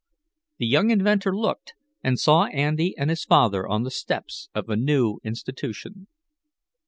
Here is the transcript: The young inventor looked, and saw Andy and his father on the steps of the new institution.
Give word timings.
The 0.57 0.65
young 0.65 0.89
inventor 0.89 1.31
looked, 1.31 1.75
and 2.03 2.17
saw 2.19 2.45
Andy 2.45 2.97
and 2.97 3.11
his 3.11 3.23
father 3.23 3.67
on 3.67 3.83
the 3.83 3.91
steps 3.91 4.49
of 4.55 4.65
the 4.65 4.75
new 4.75 5.19
institution. 5.23 6.07